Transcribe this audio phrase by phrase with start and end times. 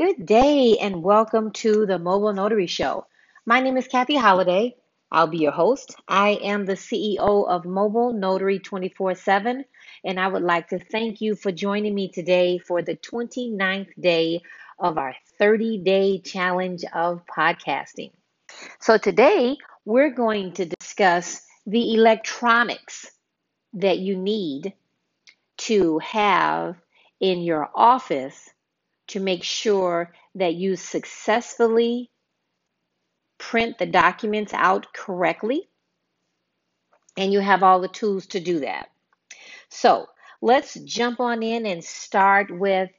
[0.00, 3.06] Good day and welcome to the Mobile Notary Show.
[3.44, 4.74] My name is Kathy Holiday.
[5.12, 5.94] I'll be your host.
[6.08, 9.62] I am the CEO of Mobile Notary 24 7,
[10.02, 14.40] and I would like to thank you for joining me today for the 29th day
[14.78, 18.12] of our 30 day challenge of podcasting.
[18.78, 23.10] So, today we're going to discuss the electronics
[23.74, 24.72] that you need
[25.58, 26.76] to have
[27.20, 28.48] in your office
[29.10, 32.10] to make sure that you successfully
[33.38, 35.68] print the documents out correctly
[37.16, 38.88] and you have all the tools to do that.
[39.68, 40.06] So
[40.40, 42.90] let's jump on in and start with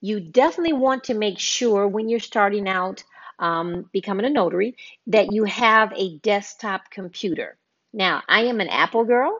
[0.00, 3.04] you definitely want to make sure when you're starting out
[3.38, 4.76] um, becoming a notary
[5.06, 7.56] that you have a desktop computer.
[7.92, 9.38] Now, I am an Apple girl,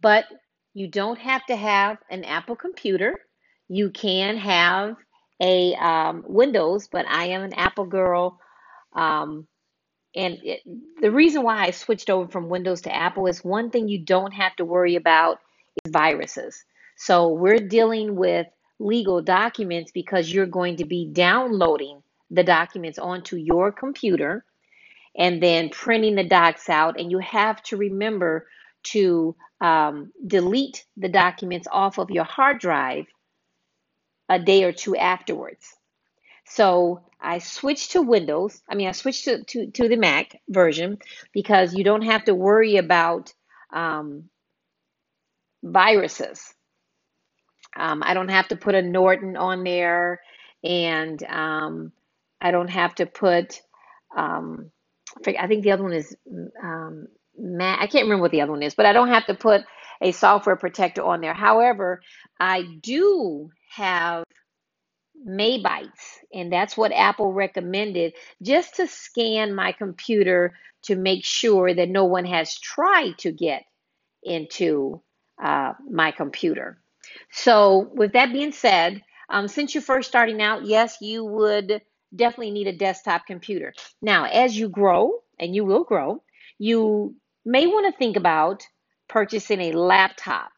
[0.00, 0.24] but
[0.74, 3.20] you don't have to have an Apple computer.
[3.68, 4.96] You can have
[5.40, 8.40] a um, Windows, but I am an Apple girl.
[8.92, 9.46] Um,
[10.14, 10.60] and it,
[11.00, 14.32] the reason why I switched over from Windows to Apple is one thing you don't
[14.32, 15.38] have to worry about
[15.84, 16.64] is viruses.
[16.96, 18.46] So we're dealing with
[18.80, 24.44] legal documents because you're going to be downloading the documents onto your computer
[25.16, 26.98] and then printing the docs out.
[26.98, 28.46] And you have to remember
[28.84, 33.06] to um, delete the documents off of your hard drive
[34.28, 35.74] a day or two afterwards.
[36.46, 38.62] So I switched to Windows.
[38.68, 40.98] I mean, I switched to, to, to the Mac version
[41.32, 43.32] because you don't have to worry about
[43.72, 44.24] um,
[45.62, 46.54] viruses.
[47.76, 50.20] Um, I don't have to put a Norton on there,
[50.64, 51.92] and um,
[52.40, 53.60] I don't have to put.
[54.16, 54.70] Um,
[55.26, 56.16] I think the other one is
[56.62, 57.80] um, Mac.
[57.80, 59.62] I can't remember what the other one is, but I don't have to put
[60.00, 61.34] a software protector on there.
[61.34, 62.00] However,
[62.38, 64.24] I do have
[65.26, 71.88] Malwarebytes, and that's what Apple recommended just to scan my computer to make sure that
[71.88, 73.64] no one has tried to get
[74.22, 75.02] into
[75.42, 76.78] uh, my computer.
[77.32, 81.82] So, with that being said, um, since you're first starting out, yes, you would
[82.14, 83.74] definitely need a desktop computer.
[84.00, 86.22] Now, as you grow, and you will grow,
[86.58, 88.66] you may want to think about
[89.08, 90.52] purchasing a laptop.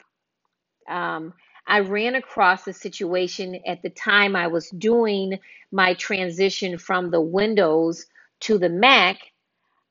[0.89, 1.35] Um,
[1.67, 5.39] I ran across a situation at the time I was doing
[5.71, 8.07] my transition from the Windows
[8.41, 9.19] to the Mac.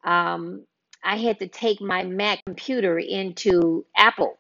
[0.04, 0.66] Um,
[1.04, 4.38] I had to take my Mac computer into Apple.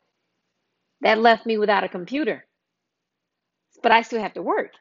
[1.02, 2.46] That left me without a computer,
[3.82, 4.74] but I still have to work.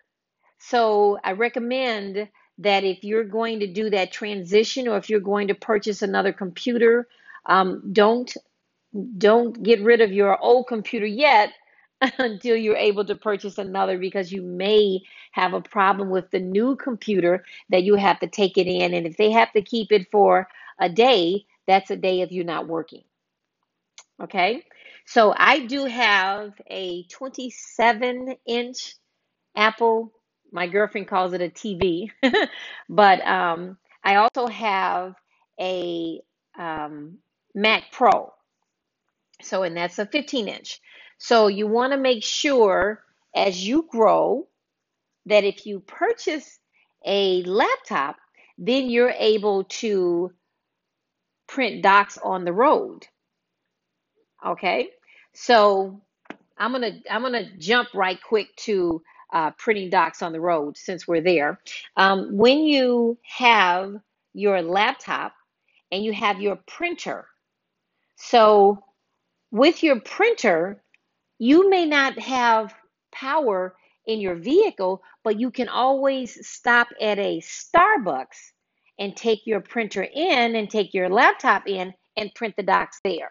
[0.59, 2.29] So I recommend
[2.59, 6.33] that if you're going to do that transition or if you're going to purchase another
[6.33, 7.07] computer,
[7.47, 8.37] um, don't
[9.19, 11.53] don't get rid of your old computer yet
[12.19, 15.01] until you're able to purchase another because you may
[15.33, 18.95] have a problem with the new computer that you have to take it in.
[18.95, 20.49] And if they have to keep it for
[20.79, 23.03] a day, that's a day of you not working.
[24.21, 24.65] Okay,
[25.07, 28.97] so I do have a 27 inch
[29.55, 30.13] Apple.
[30.51, 32.11] My girlfriend calls it a TV,
[32.89, 35.15] but um, I also have
[35.61, 36.21] a
[36.59, 37.19] um,
[37.55, 38.33] Mac Pro.
[39.43, 40.81] So, and that's a 15 inch.
[41.19, 43.03] So you want to make sure
[43.35, 44.47] as you grow
[45.27, 46.59] that if you purchase
[47.05, 48.17] a laptop,
[48.59, 50.33] then you're able to
[51.47, 53.07] print docs on the road.
[54.47, 54.89] Okay,
[55.35, 56.01] so
[56.57, 61.07] I'm gonna I'm gonna jump right quick to uh, printing docs on the road since
[61.07, 61.61] we're there.
[61.97, 63.95] Um, when you have
[64.35, 65.35] your laptop
[65.91, 67.27] and you have your printer,
[68.17, 68.83] so
[69.51, 70.83] with your printer,
[71.39, 72.75] you may not have
[73.13, 73.75] power
[74.07, 78.53] in your vehicle, but you can always stop at a Starbucks
[78.99, 83.31] and take your printer in and take your laptop in and print the docs there.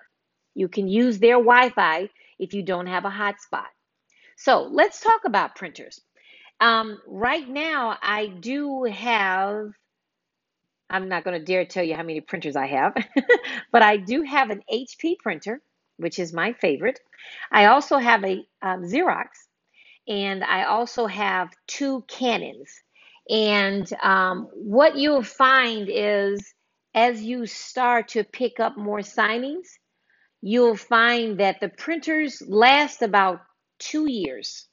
[0.55, 3.67] You can use their Wi Fi if you don't have a hotspot.
[4.37, 5.99] So let's talk about printers.
[6.59, 9.71] Um, right now, I do have,
[10.89, 12.95] I'm not going to dare tell you how many printers I have,
[13.71, 15.61] but I do have an HP printer
[15.97, 16.99] which is my favorite.
[17.51, 19.27] I also have a um, Xerox,
[20.07, 22.71] and I also have two Canons.
[23.29, 26.53] And um, what you'll find is
[26.93, 29.67] as you start to pick up more signings,
[30.41, 33.41] you'll find that the printers last about
[33.79, 34.67] two years.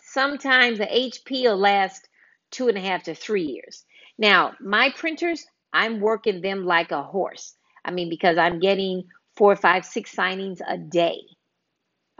[0.00, 2.08] Sometimes the HP will last
[2.50, 3.84] two and a half to three years.
[4.16, 7.54] Now, my printers, I'm working them like a horse.
[7.84, 11.20] I mean, because I'm getting four, five, six signings a day.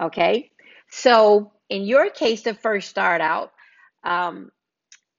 [0.01, 0.51] Okay.
[0.91, 3.53] So in your case, to first start out,
[4.05, 4.51] um,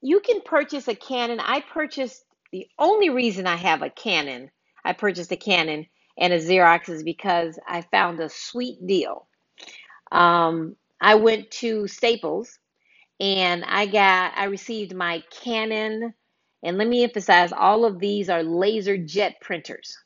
[0.00, 1.40] you can purchase a Canon.
[1.40, 4.50] I purchased the only reason I have a Canon,
[4.84, 5.86] I purchased a Canon
[6.18, 9.26] and a Xerox is because I found a sweet deal.
[10.12, 12.58] Um, I went to Staples
[13.20, 16.14] and I got I received my Canon
[16.62, 19.96] and let me emphasize all of these are laser jet printers.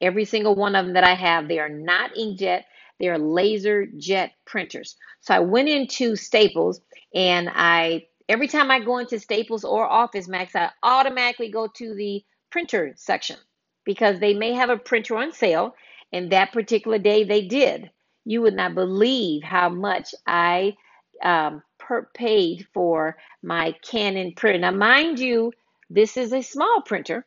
[0.00, 2.64] Every single one of them that I have, they are not inkjet,
[3.00, 4.96] they are laser jet printers.
[5.20, 6.80] So I went into Staples
[7.14, 11.94] and I every time I go into Staples or Office Max, I automatically go to
[11.94, 13.36] the printer section
[13.84, 15.74] because they may have a printer on sale
[16.12, 17.90] and that particular day they did.
[18.24, 20.76] You would not believe how much I
[21.22, 24.58] um, per, paid for my Canon printer.
[24.58, 25.52] Now, mind you,
[25.90, 27.26] this is a small printer.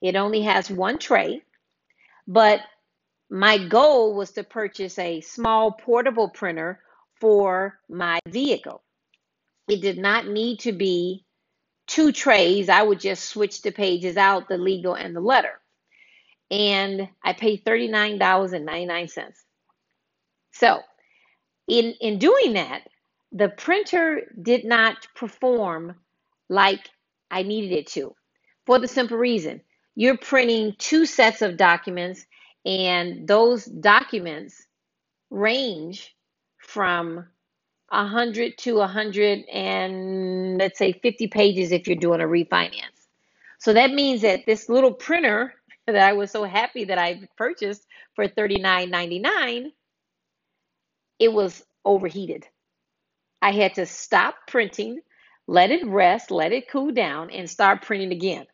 [0.00, 1.42] It only has one tray,
[2.30, 2.60] but
[3.28, 6.80] my goal was to purchase a small portable printer
[7.20, 8.84] for my vehicle.
[9.68, 11.24] It did not need to be
[11.88, 12.68] two trays.
[12.68, 15.60] I would just switch the pages out, the legal and the letter.
[16.52, 19.32] And I paid $39.99.
[20.52, 20.82] So,
[21.66, 22.82] in in doing that,
[23.32, 25.96] the printer did not perform
[26.48, 26.88] like
[27.28, 28.14] I needed it to
[28.66, 29.62] for the simple reason
[30.00, 32.24] you're printing two sets of documents,
[32.64, 34.66] and those documents
[35.28, 36.16] range
[36.56, 37.26] from
[37.90, 43.08] 100 to 100 and let's say 50 pages if you're doing a refinance.
[43.58, 45.52] So that means that this little printer
[45.86, 47.86] that I was so happy that I purchased
[48.16, 49.70] for $39.99,
[51.18, 52.46] it was overheated.
[53.42, 55.02] I had to stop printing,
[55.46, 58.46] let it rest, let it cool down, and start printing again.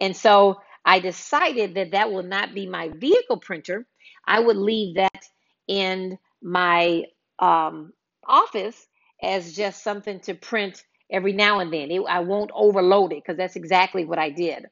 [0.00, 3.86] And so I decided that that will not be my vehicle printer.
[4.26, 5.24] I would leave that
[5.68, 7.04] in my
[7.38, 7.92] um,
[8.26, 8.86] office
[9.22, 11.90] as just something to print every now and then.
[11.90, 14.66] It, I won't overload it because that's exactly what I did.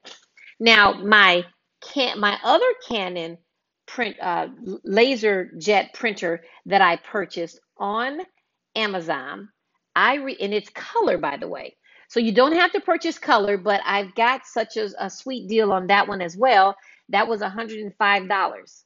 [0.61, 1.45] Now my
[1.83, 3.39] can my other Canon
[3.87, 4.49] print uh,
[4.85, 8.21] laser jet printer that I purchased on
[8.75, 9.49] Amazon,
[9.95, 11.77] I re- and it's color by the way.
[12.13, 15.73] So you don't have to purchase color, but I've got such a, a sweet deal
[15.73, 16.77] on that one as well.
[17.09, 18.83] That was $105.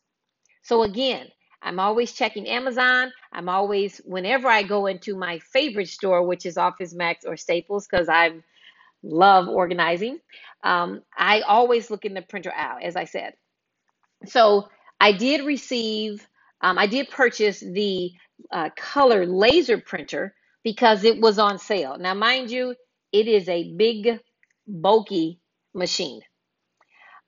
[0.62, 1.26] So again,
[1.60, 3.10] I'm always checking Amazon.
[3.32, 7.88] I'm always whenever I go into my favorite store, which is Office Max or Staples,
[7.90, 8.30] because I
[9.02, 10.20] love organizing.
[10.62, 13.34] Um, I always look in the printer aisle, as I said.
[14.26, 14.68] So
[15.00, 16.24] I did receive,
[16.60, 18.12] um, I did purchase the
[18.52, 20.32] uh, color laser printer
[20.62, 21.98] because it was on sale.
[21.98, 22.76] Now, mind you,
[23.20, 24.20] it is a big,
[24.66, 25.40] bulky
[25.74, 26.20] machine.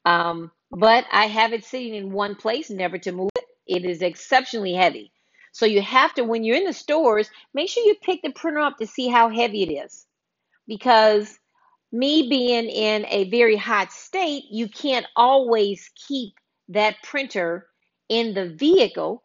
[0.04, 3.44] Um, but I have it sitting in one place, never to move it.
[3.66, 5.12] It is exceptionally heavy.
[5.52, 8.60] So you have to, when you're in the stores, make sure you pick the printer
[8.60, 10.06] up to see how heavy it is.
[10.66, 11.38] Because
[11.90, 16.34] me being in a very hot state, you can't always keep
[16.68, 17.66] that printer
[18.08, 19.22] in the vehicle.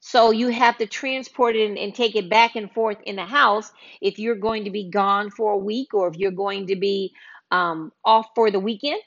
[0.00, 3.24] So you have to transport it and, and take it back and forth in the
[3.24, 6.76] house if you're going to be gone for a week or if you're going to
[6.76, 7.12] be
[7.50, 9.00] um, off for the weekend.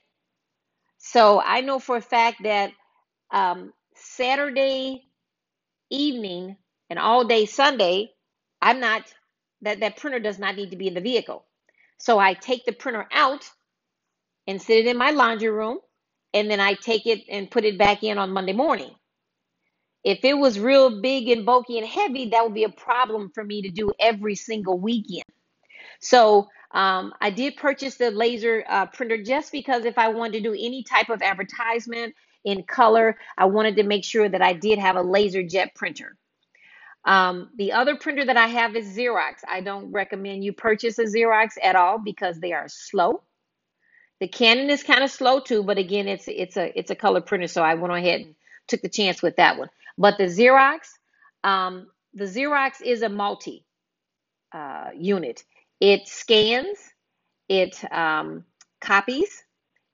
[0.97, 2.71] So I know for a fact that
[3.31, 5.03] um, Saturday
[5.89, 6.57] evening
[6.89, 8.11] and all day Sunday,
[8.61, 9.03] I'm not
[9.61, 11.45] that that printer does not need to be in the vehicle.
[11.99, 13.49] So I take the printer out
[14.47, 15.79] and sit it in my laundry room,
[16.33, 18.91] and then I take it and put it back in on Monday morning.
[20.03, 23.43] If it was real big and bulky and heavy, that would be a problem for
[23.43, 25.25] me to do every single weekend.
[25.99, 30.49] So um, I did purchase the laser uh, printer just because if I wanted to
[30.49, 34.79] do any type of advertisement in color, I wanted to make sure that I did
[34.79, 36.17] have a laser jet printer.
[37.05, 39.39] Um, the other printer that I have is Xerox.
[39.47, 43.23] I don't recommend you purchase a Xerox at all because they are slow.
[44.19, 47.21] The Canon is kind of slow too, but again, it's it's a it's a color
[47.21, 48.35] printer, so I went ahead and
[48.67, 49.69] took the chance with that one.
[49.97, 50.79] But the Xerox,
[51.43, 53.65] um, the Xerox is a multi
[54.53, 55.43] uh, unit.
[55.79, 56.77] It scans,
[57.49, 58.45] it um,
[58.81, 59.29] copies,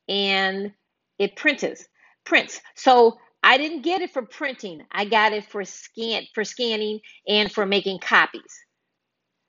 [0.08, 0.74] and
[1.20, 1.88] it prints.
[2.26, 2.62] Prints.
[2.76, 4.84] So I didn't get it for printing.
[4.92, 8.54] I got it for scan for scanning and for making copies.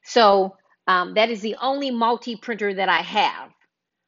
[0.04, 3.50] So um, that is the only multi printer that I have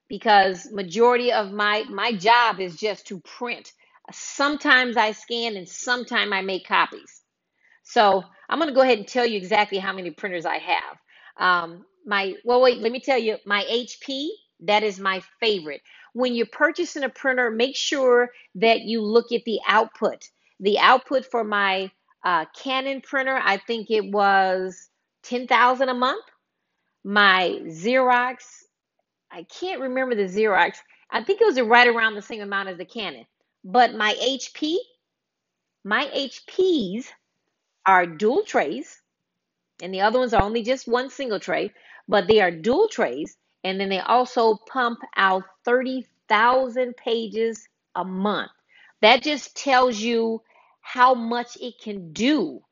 [0.09, 3.73] because majority of my my job is just to print.
[4.13, 7.23] Sometimes I scan and sometimes I make copies.
[7.83, 10.99] So I'm going to go ahead and tell you exactly how many printers I have.
[11.39, 14.29] Um, my well, wait, let me tell you, my HP
[14.61, 15.81] that is my favorite.
[16.13, 20.29] When you're purchasing a printer, make sure that you look at the output.
[20.61, 21.91] The output for my
[22.25, 24.89] uh, Canon printer, I think it was
[25.23, 26.25] ten thousand a month.
[27.05, 28.37] My Xerox,
[29.31, 30.77] I can't remember the Xerox.
[31.11, 33.25] I think it was right around the same amount as the Canon.
[33.65, 34.77] But my HP,
[35.85, 37.07] my HPs
[37.87, 39.01] are dual trays
[39.83, 41.73] and the other ones are only just one single tray,
[42.09, 43.37] but they are dual trays.
[43.65, 48.51] And then they also pump out 30,000 pages a month.
[49.03, 50.43] That just tells you
[50.81, 52.63] how much it can do.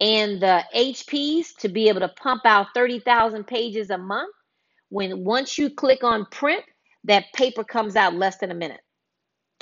[0.00, 4.34] And the HPs to be able to pump out 30,000 pages a month,
[4.90, 6.62] when once you click on print,
[7.04, 8.80] that paper comes out less than a minute.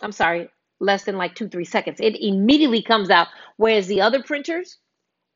[0.03, 0.49] I'm sorry,
[0.81, 2.01] less than like two, three seconds.
[2.01, 3.29] It immediately comes out.
[3.57, 4.79] Whereas the other printers,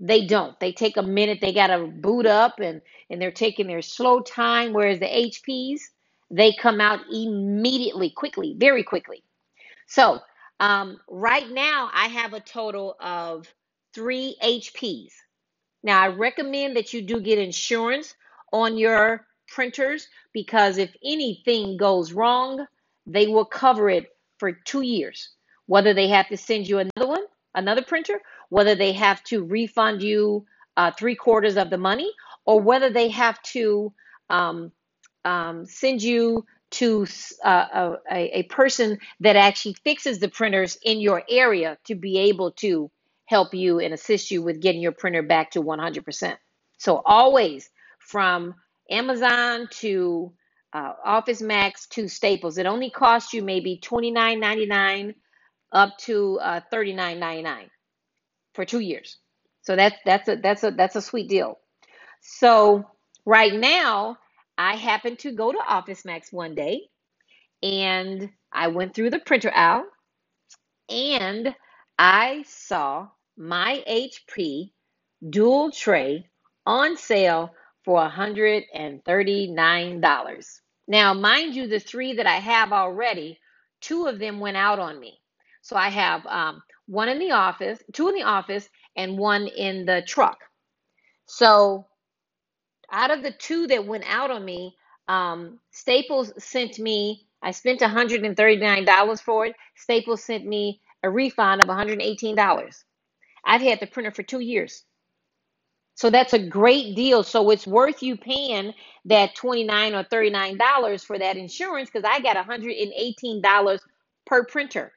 [0.00, 0.58] they don't.
[0.60, 1.38] They take a minute.
[1.40, 4.72] They got to boot up and and they're taking their slow time.
[4.72, 5.80] Whereas the HPs,
[6.30, 9.22] they come out immediately, quickly, very quickly.
[9.88, 10.20] So
[10.60, 13.52] um, right now, I have a total of
[13.94, 15.12] three HPs.
[15.84, 18.14] Now, I recommend that you do get insurance
[18.52, 22.66] on your printers because if anything goes wrong,
[23.06, 24.08] they will cover it
[24.38, 25.30] for two years.
[25.66, 30.02] Whether they have to send you another one, another printer, whether they have to refund
[30.02, 32.10] you uh, three quarters of the money,
[32.46, 33.92] or whether they have to
[34.30, 34.72] um,
[35.24, 37.06] um, send you to
[37.44, 42.52] uh, a, a person that actually fixes the printers in your area to be able
[42.52, 42.90] to
[43.24, 46.36] help you and assist you with getting your printer back to 100%.
[46.78, 47.68] So always
[47.98, 48.54] from
[48.90, 50.32] Amazon to
[50.72, 55.14] uh, Office Max to Staples, it only costs you maybe $29.99
[55.72, 57.68] up to uh, $39.99
[58.54, 59.18] for two years.
[59.62, 61.58] So that's that's a that's a that's a sweet deal.
[62.22, 62.84] So
[63.26, 64.16] right now,
[64.56, 66.88] I happened to go to Office Max one day
[67.62, 69.84] and I went through the printer aisle
[70.88, 71.54] and
[71.98, 74.72] I saw my HP
[75.28, 76.28] dual tray
[76.66, 77.50] on sale
[77.88, 80.60] for $139.
[80.88, 83.38] Now, mind you, the three that I have already,
[83.80, 85.18] two of them went out on me.
[85.62, 89.86] So I have um, one in the office, two in the office, and one in
[89.86, 90.36] the truck.
[91.24, 91.86] So
[92.92, 94.76] out of the two that went out on me,
[95.08, 99.56] um, Staples sent me, I spent $139 for it.
[99.76, 102.84] Staples sent me a refund of $118.
[103.46, 104.84] I've had the printer for two years.
[105.98, 107.24] So that's a great deal.
[107.24, 108.72] So it's worth you paying
[109.06, 113.78] that 29 or $39 for that insurance because I got $118
[114.24, 114.92] per printer.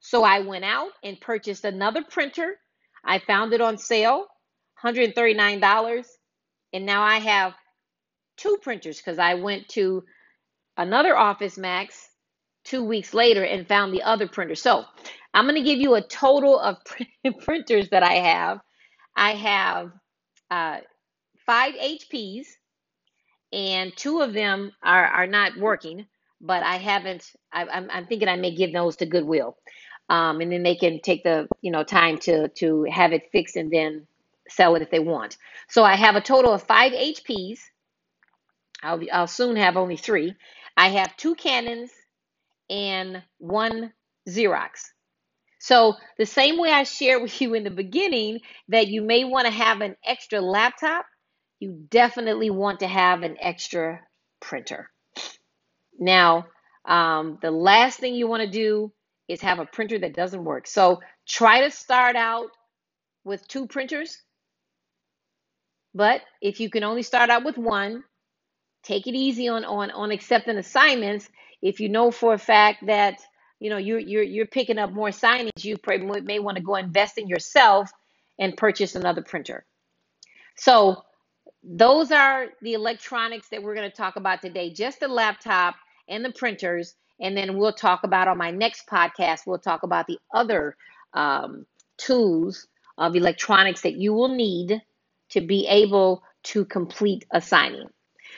[0.00, 2.56] So I went out and purchased another printer.
[3.04, 4.26] I found it on sale,
[4.84, 6.06] $139.
[6.72, 7.52] And now I have
[8.36, 10.02] two printers because I went to
[10.76, 12.08] another Office Max
[12.64, 14.56] two weeks later and found the other printer.
[14.56, 14.86] So
[15.34, 16.78] I'm going to give you a total of
[17.44, 18.58] printers that I have.
[19.14, 19.92] I have
[20.52, 20.80] uh,
[21.46, 22.46] five HPs,
[23.52, 26.06] and two of them are, are not working,
[26.42, 29.56] but I haven't, I, I'm, I'm thinking I may give those to Goodwill.
[30.10, 33.56] Um, and then they can take the you know time to to have it fixed
[33.56, 34.06] and then
[34.48, 35.38] sell it if they want.
[35.70, 37.60] So I have a total of five HPs.
[38.82, 40.34] I'll, I'll soon have only three.
[40.76, 41.92] I have two Canons
[42.68, 43.92] and one
[44.28, 44.90] Xerox.
[45.62, 48.40] So the same way I shared with you in the beginning
[48.70, 51.06] that you may want to have an extra laptop,
[51.60, 54.00] you definitely want to have an extra
[54.40, 54.90] printer.
[56.00, 56.46] Now,
[56.84, 58.92] um, the last thing you want to do
[59.28, 60.66] is have a printer that doesn't work.
[60.66, 62.48] So try to start out
[63.22, 64.20] with two printers.
[65.94, 68.02] But if you can only start out with one,
[68.82, 71.28] take it easy on on on accepting assignments.
[71.62, 73.20] If you know for a fact that
[73.62, 75.76] you know you're you're you're picking up more signings, you
[76.24, 77.92] may want to go invest in yourself
[78.40, 79.64] and purchase another printer.
[80.56, 81.04] So
[81.62, 84.72] those are the electronics that we're going to talk about today.
[84.72, 85.76] Just the laptop
[86.08, 89.46] and the printers, and then we'll talk about on my next podcast.
[89.46, 90.76] We'll talk about the other
[91.14, 91.64] um,
[91.98, 92.66] tools
[92.98, 94.82] of electronics that you will need
[95.30, 97.86] to be able to complete a signing.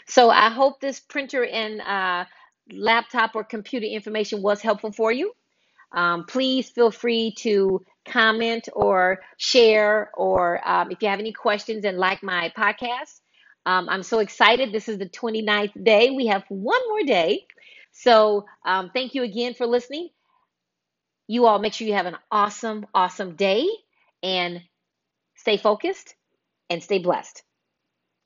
[0.07, 2.27] So I hope this printer and uh,
[2.73, 5.33] laptop or computer information was helpful for you.
[5.93, 11.85] Um, please feel free to comment or share, or um, if you have any questions
[11.85, 13.21] and like my podcast.
[13.67, 14.73] Um, I'm so excited.
[14.73, 16.11] This is the 29th day.
[16.11, 17.47] We have one more day.
[17.93, 20.09] So um, thank you again for listening.
[21.27, 23.67] You all make sure you have an awesome, awesome day
[24.23, 24.61] and
[25.37, 26.15] stay focused
[26.69, 27.43] and stay blessed.